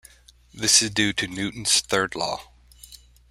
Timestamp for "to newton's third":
1.13-2.15